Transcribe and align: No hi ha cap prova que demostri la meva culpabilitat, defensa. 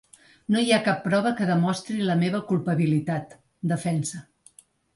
No 0.53 0.61
hi 0.61 0.71
ha 0.75 0.79
cap 0.87 1.03
prova 1.09 1.33
que 1.41 1.49
demostri 1.49 1.99
la 2.09 2.17
meva 2.23 2.41
culpabilitat, 2.49 3.39
defensa. 3.75 4.27